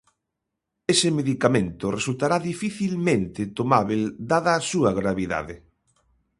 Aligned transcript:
Ese 0.93 1.09
medicamento 1.19 1.85
resultará 1.97 2.37
dificilmente 2.51 3.41
tomábel 3.59 4.01
dada 4.31 4.51
a 4.55 4.65
súa 4.71 4.91
gravidade. 4.99 5.55